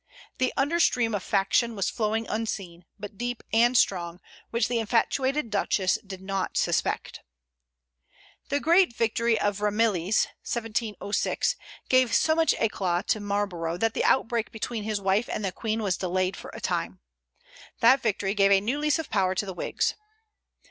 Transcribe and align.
The 0.39 0.51
under 0.57 0.79
stream 0.79 1.13
of 1.13 1.21
faction 1.21 1.75
was 1.75 1.91
flowing 1.91 2.25
unseen, 2.27 2.85
but 2.97 3.19
deep 3.19 3.43
and 3.53 3.77
strong, 3.77 4.19
which 4.49 4.67
the 4.67 4.79
infatuated 4.79 5.51
Duchess 5.51 5.99
did 6.03 6.23
not 6.23 6.57
suspect. 6.57 7.19
The 8.49 8.59
great 8.59 8.95
victory 8.95 9.39
of 9.39 9.59
Ramillies 9.61 10.25
(1706) 10.41 11.55
gave 11.87 12.15
so 12.15 12.33
much 12.33 12.53
éclat 12.55 13.05
to 13.09 13.19
Marlborough 13.19 13.77
that 13.77 13.93
the 13.93 14.03
outbreak 14.03 14.51
between 14.51 14.85
his 14.85 14.99
wife 14.99 15.29
and 15.29 15.45
the 15.45 15.51
Queen 15.51 15.83
was 15.83 15.97
delayed 15.97 16.35
for 16.35 16.49
a 16.55 16.59
time. 16.59 16.99
That 17.79 18.01
victory 18.01 18.33
gave 18.33 18.51
a 18.51 18.59
new 18.59 18.79
lease 18.79 18.97
of 18.97 19.07
power 19.11 19.35
to 19.35 19.45
the 19.45 19.53
Whigs. 19.53 19.93